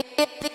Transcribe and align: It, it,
It, 0.00 0.06
it, 0.18 0.49